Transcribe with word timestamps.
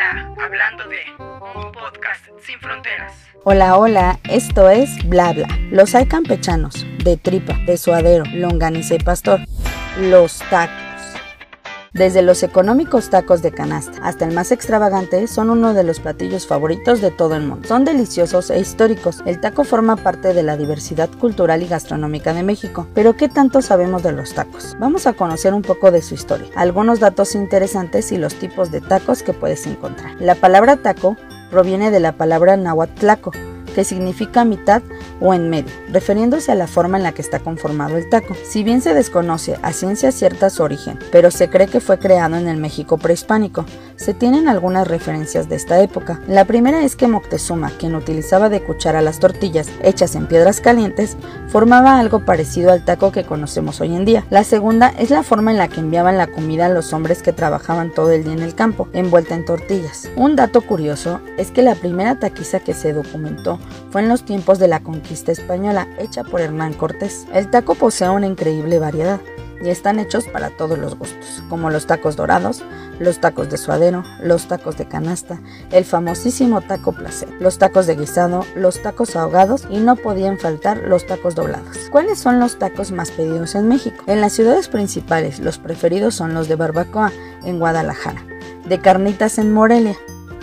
hablando 0.00 0.84
de 0.88 1.00
un 1.18 1.72
podcast 1.72 2.24
sin 2.40 2.58
fronteras. 2.60 3.12
Hola, 3.44 3.76
hola, 3.76 4.18
esto 4.24 4.70
es 4.70 4.90
Bla 5.08 5.32
Bla. 5.32 5.48
Los 5.70 5.94
hay 5.94 6.06
campechanos, 6.06 6.86
de 7.04 7.16
tripa, 7.16 7.54
de 7.66 7.76
suadero, 7.76 8.24
longaniza 8.32 8.96
pastor. 9.04 9.40
Los 9.98 10.38
tacos 10.50 10.81
desde 11.92 12.22
los 12.22 12.42
económicos 12.42 13.10
tacos 13.10 13.42
de 13.42 13.52
canasta 13.52 13.98
hasta 14.02 14.24
el 14.24 14.32
más 14.32 14.50
extravagante, 14.50 15.26
son 15.26 15.50
uno 15.50 15.74
de 15.74 15.84
los 15.84 16.00
platillos 16.00 16.46
favoritos 16.46 17.02
de 17.02 17.10
todo 17.10 17.36
el 17.36 17.42
mundo. 17.42 17.68
Son 17.68 17.84
deliciosos 17.84 18.48
e 18.48 18.58
históricos. 18.58 19.22
El 19.26 19.40
taco 19.40 19.62
forma 19.62 19.96
parte 19.96 20.32
de 20.32 20.42
la 20.42 20.56
diversidad 20.56 21.10
cultural 21.20 21.62
y 21.62 21.68
gastronómica 21.68 22.32
de 22.32 22.44
México. 22.44 22.86
Pero 22.94 23.14
¿qué 23.14 23.28
tanto 23.28 23.60
sabemos 23.60 24.02
de 24.02 24.12
los 24.12 24.32
tacos? 24.32 24.74
Vamos 24.80 25.06
a 25.06 25.12
conocer 25.12 25.52
un 25.52 25.60
poco 25.60 25.90
de 25.90 26.00
su 26.00 26.14
historia, 26.14 26.48
algunos 26.54 26.98
datos 26.98 27.34
interesantes 27.34 28.10
y 28.10 28.16
los 28.16 28.36
tipos 28.36 28.70
de 28.70 28.80
tacos 28.80 29.22
que 29.22 29.34
puedes 29.34 29.66
encontrar. 29.66 30.16
La 30.18 30.34
palabra 30.34 30.78
taco 30.78 31.18
proviene 31.50 31.90
de 31.90 32.00
la 32.00 32.12
palabra 32.12 32.56
nahuatlaco, 32.56 33.32
que 33.74 33.84
significa 33.84 34.46
mitad 34.46 34.82
o 35.22 35.32
en 35.32 35.48
medio, 35.48 35.72
refiriéndose 35.90 36.52
a 36.52 36.56
la 36.56 36.66
forma 36.66 36.96
en 36.96 37.04
la 37.04 37.12
que 37.12 37.22
está 37.22 37.38
conformado 37.38 37.96
el 37.96 38.08
taco. 38.08 38.36
Si 38.44 38.64
bien 38.64 38.82
se 38.82 38.92
desconoce 38.92 39.56
a 39.62 39.72
ciencia 39.72 40.10
cierta 40.12 40.50
su 40.50 40.62
origen, 40.62 40.98
pero 41.12 41.30
se 41.30 41.48
cree 41.48 41.68
que 41.68 41.80
fue 41.80 41.98
creado 41.98 42.36
en 42.36 42.48
el 42.48 42.56
México 42.56 42.98
prehispánico, 42.98 43.64
se 44.02 44.14
tienen 44.14 44.48
algunas 44.48 44.86
referencias 44.86 45.48
de 45.48 45.56
esta 45.56 45.80
época. 45.80 46.20
La 46.26 46.44
primera 46.44 46.82
es 46.82 46.96
que 46.96 47.06
Moctezuma, 47.06 47.70
quien 47.78 47.94
utilizaba 47.94 48.48
de 48.48 48.62
cuchara 48.62 49.00
las 49.00 49.20
tortillas 49.20 49.68
hechas 49.82 50.14
en 50.16 50.26
piedras 50.26 50.60
calientes, 50.60 51.16
formaba 51.48 51.98
algo 51.98 52.24
parecido 52.24 52.72
al 52.72 52.84
taco 52.84 53.12
que 53.12 53.24
conocemos 53.24 53.80
hoy 53.80 53.94
en 53.94 54.04
día. 54.04 54.26
La 54.30 54.44
segunda 54.44 54.88
es 54.98 55.10
la 55.10 55.22
forma 55.22 55.52
en 55.52 55.58
la 55.58 55.68
que 55.68 55.80
enviaban 55.80 56.18
la 56.18 56.26
comida 56.26 56.66
a 56.66 56.68
los 56.68 56.92
hombres 56.92 57.22
que 57.22 57.32
trabajaban 57.32 57.90
todo 57.90 58.10
el 58.10 58.24
día 58.24 58.32
en 58.32 58.42
el 58.42 58.54
campo, 58.54 58.88
envuelta 58.92 59.34
en 59.34 59.44
tortillas. 59.44 60.10
Un 60.16 60.36
dato 60.36 60.62
curioso 60.62 61.20
es 61.38 61.50
que 61.50 61.62
la 61.62 61.74
primera 61.74 62.18
taquiza 62.18 62.60
que 62.60 62.74
se 62.74 62.92
documentó 62.92 63.60
fue 63.90 64.02
en 64.02 64.08
los 64.08 64.24
tiempos 64.24 64.58
de 64.58 64.68
la 64.68 64.80
conquista 64.80 65.30
española, 65.30 65.86
hecha 65.98 66.24
por 66.24 66.40
Hernán 66.40 66.74
Cortés. 66.74 67.26
El 67.32 67.50
taco 67.50 67.76
posee 67.76 68.08
una 68.08 68.26
increíble 68.26 68.78
variedad 68.78 69.20
y 69.62 69.70
están 69.70 69.98
hechos 69.98 70.24
para 70.26 70.50
todos 70.50 70.78
los 70.78 70.98
gustos, 70.98 71.42
como 71.48 71.70
los 71.70 71.86
tacos 71.86 72.16
dorados, 72.16 72.64
los 72.98 73.20
tacos 73.20 73.50
de 73.50 73.58
suadero, 73.58 74.04
los 74.22 74.48
tacos 74.48 74.76
de 74.76 74.86
canasta, 74.86 75.40
el 75.70 75.84
famosísimo 75.84 76.60
taco 76.60 76.92
placer, 76.92 77.28
los 77.40 77.58
tacos 77.58 77.86
de 77.86 77.96
guisado, 77.96 78.44
los 78.54 78.82
tacos 78.82 79.16
ahogados 79.16 79.66
y 79.70 79.78
no 79.78 79.96
podían 79.96 80.38
faltar 80.38 80.78
los 80.86 81.06
tacos 81.06 81.34
doblados. 81.34 81.76
¿Cuáles 81.90 82.18
son 82.18 82.40
los 82.40 82.58
tacos 82.58 82.92
más 82.92 83.10
pedidos 83.10 83.54
en 83.54 83.68
México? 83.68 84.04
En 84.06 84.20
las 84.20 84.32
ciudades 84.32 84.68
principales, 84.68 85.40
los 85.40 85.58
preferidos 85.58 86.14
son 86.14 86.34
los 86.34 86.48
de 86.48 86.56
barbacoa 86.56 87.12
en 87.44 87.58
Guadalajara, 87.58 88.24
de 88.66 88.80
carnitas 88.80 89.38
en 89.38 89.52
Morelia, 89.52 89.96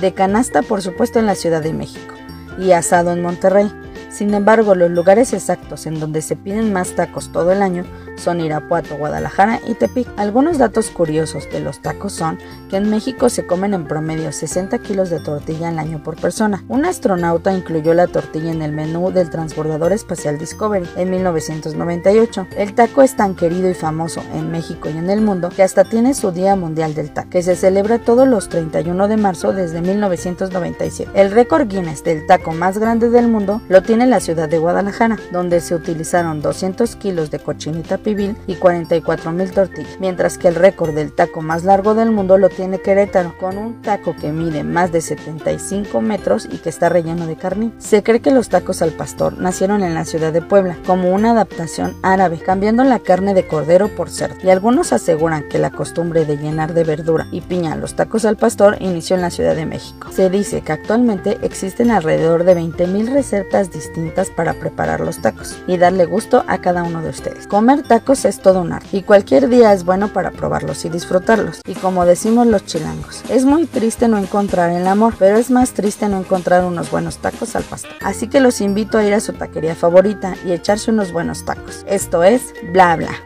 de 0.00 0.12
canasta 0.12 0.62
por 0.62 0.82
supuesto 0.82 1.18
en 1.18 1.26
la 1.26 1.34
Ciudad 1.34 1.62
de 1.62 1.72
México 1.72 2.14
y 2.58 2.72
asado 2.72 3.12
en 3.12 3.22
Monterrey. 3.22 3.70
Sin 4.10 4.34
embargo, 4.34 4.74
los 4.74 4.90
lugares 4.90 5.32
exactos 5.32 5.86
en 5.86 6.00
donde 6.00 6.22
se 6.22 6.36
piden 6.36 6.72
más 6.72 6.94
tacos 6.94 7.30
todo 7.32 7.52
el 7.52 7.62
año 7.62 7.84
son 8.16 8.40
Irapuato, 8.40 8.96
Guadalajara 8.96 9.60
y 9.66 9.74
Tepic. 9.74 10.08
Algunos 10.16 10.58
datos 10.58 10.90
curiosos 10.90 11.48
de 11.50 11.60
los 11.60 11.80
tacos 11.80 12.12
son 12.12 12.38
que 12.70 12.76
en 12.76 12.90
México 12.90 13.28
se 13.28 13.46
comen 13.46 13.74
en 13.74 13.86
promedio 13.86 14.32
60 14.32 14.78
kilos 14.78 15.10
de 15.10 15.20
tortilla 15.20 15.68
al 15.68 15.78
año 15.78 16.02
por 16.02 16.16
persona. 16.16 16.64
Un 16.68 16.84
astronauta 16.84 17.52
incluyó 17.52 17.94
la 17.94 18.06
tortilla 18.06 18.50
en 18.50 18.62
el 18.62 18.72
menú 18.72 19.10
del 19.10 19.30
transbordador 19.30 19.92
espacial 19.92 20.38
Discovery 20.38 20.88
en 20.96 21.10
1998. 21.10 22.48
El 22.56 22.74
taco 22.74 23.02
es 23.02 23.16
tan 23.16 23.34
querido 23.34 23.70
y 23.70 23.74
famoso 23.74 24.22
en 24.32 24.50
México 24.50 24.88
y 24.88 24.96
en 24.96 25.10
el 25.10 25.20
mundo 25.20 25.50
que 25.50 25.62
hasta 25.62 25.84
tiene 25.84 26.14
su 26.14 26.32
Día 26.32 26.56
Mundial 26.56 26.94
del 26.94 27.12
Taco, 27.12 27.30
que 27.30 27.42
se 27.42 27.56
celebra 27.56 27.98
todos 27.98 28.26
los 28.26 28.48
31 28.48 29.08
de 29.08 29.16
marzo 29.16 29.52
desde 29.52 29.80
1997. 29.80 31.10
El 31.14 31.30
récord 31.30 31.68
Guinness 31.68 32.04
del 32.04 32.26
taco 32.26 32.52
más 32.52 32.78
grande 32.78 33.10
del 33.10 33.28
mundo 33.28 33.60
lo 33.68 33.82
tiene 33.82 33.95
la 34.04 34.20
ciudad 34.20 34.50
de 34.50 34.58
Guadalajara, 34.58 35.16
donde 35.32 35.60
se 35.60 35.74
utilizaron 35.74 36.42
200 36.42 36.96
kilos 36.96 37.30
de 37.30 37.38
cochinita 37.38 37.96
pibil 37.96 38.36
y 38.46 38.56
44 38.56 39.32
mil 39.32 39.50
tortillas, 39.50 39.96
mientras 39.98 40.36
que 40.36 40.48
el 40.48 40.54
récord 40.54 40.94
del 40.94 41.14
taco 41.14 41.40
más 41.40 41.64
largo 41.64 41.94
del 41.94 42.10
mundo 42.10 42.36
lo 42.36 42.50
tiene 42.50 42.80
Querétaro, 42.80 43.38
con 43.38 43.56
un 43.56 43.80
taco 43.80 44.14
que 44.14 44.32
mide 44.32 44.62
más 44.62 44.92
de 44.92 45.00
75 45.00 46.02
metros 46.02 46.46
y 46.52 46.58
que 46.58 46.68
está 46.68 46.90
relleno 46.90 47.26
de 47.26 47.36
carne. 47.36 47.72
Se 47.78 48.02
cree 48.02 48.20
que 48.20 48.30
los 48.30 48.50
tacos 48.50 48.82
al 48.82 48.92
pastor 48.92 49.38
nacieron 49.38 49.82
en 49.82 49.94
la 49.94 50.04
ciudad 50.04 50.34
de 50.34 50.42
Puebla, 50.42 50.76
como 50.84 51.14
una 51.14 51.30
adaptación 51.30 51.96
árabe, 52.02 52.38
cambiando 52.38 52.84
la 52.84 52.98
carne 52.98 53.32
de 53.32 53.46
cordero 53.46 53.88
por 53.88 54.10
cerdo, 54.10 54.36
y 54.42 54.50
algunos 54.50 54.92
aseguran 54.92 55.48
que 55.48 55.58
la 55.58 55.70
costumbre 55.70 56.26
de 56.26 56.36
llenar 56.36 56.74
de 56.74 56.84
verdura 56.84 57.26
y 57.32 57.40
piña 57.40 57.76
los 57.76 57.96
tacos 57.96 58.26
al 58.26 58.36
pastor 58.36 58.76
inició 58.80 59.16
en 59.16 59.22
la 59.22 59.30
Ciudad 59.30 59.56
de 59.56 59.64
México. 59.64 60.08
Se 60.12 60.28
dice 60.28 60.60
que 60.60 60.72
actualmente 60.72 61.38
existen 61.40 61.90
alrededor 61.90 62.44
de 62.44 62.56
20.000 62.56 63.12
recetas 63.12 63.70
distintas 63.70 63.85
para 64.34 64.54
preparar 64.54 65.00
los 65.00 65.20
tacos 65.20 65.56
y 65.66 65.76
darle 65.76 66.04
gusto 66.06 66.44
a 66.46 66.58
cada 66.58 66.82
uno 66.82 67.02
de 67.02 67.10
ustedes. 67.10 67.46
Comer 67.46 67.82
tacos 67.82 68.24
es 68.24 68.40
todo 68.40 68.60
un 68.62 68.72
arte 68.72 68.88
y 68.96 69.02
cualquier 69.02 69.48
día 69.48 69.72
es 69.72 69.84
bueno 69.84 70.08
para 70.12 70.30
probarlos 70.30 70.84
y 70.84 70.88
disfrutarlos. 70.88 71.60
Y 71.66 71.74
como 71.74 72.04
decimos 72.04 72.46
los 72.46 72.64
chilangos, 72.64 73.22
es 73.28 73.44
muy 73.44 73.66
triste 73.66 74.08
no 74.08 74.18
encontrar 74.18 74.70
el 74.70 74.86
amor, 74.86 75.14
pero 75.18 75.36
es 75.36 75.50
más 75.50 75.72
triste 75.72 76.08
no 76.08 76.18
encontrar 76.18 76.64
unos 76.64 76.90
buenos 76.90 77.18
tacos 77.18 77.56
al 77.56 77.64
pastor. 77.64 77.92
Así 78.02 78.28
que 78.28 78.40
los 78.40 78.60
invito 78.60 78.98
a 78.98 79.04
ir 79.04 79.14
a 79.14 79.20
su 79.20 79.32
taquería 79.32 79.74
favorita 79.74 80.34
y 80.44 80.52
echarse 80.52 80.90
unos 80.90 81.12
buenos 81.12 81.44
tacos. 81.44 81.84
Esto 81.86 82.22
es 82.22 82.54
Bla 82.72 82.96
Bla. 82.96 83.25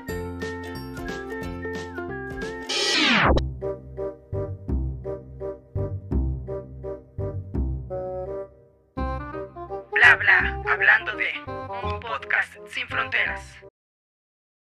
Bla 10.20 10.38
bla, 10.38 10.72
hablando 10.74 11.16
de 11.16 11.32
un 11.46 11.98
podcast 11.98 12.52
sin 12.68 12.86
fronteras. 12.88 13.69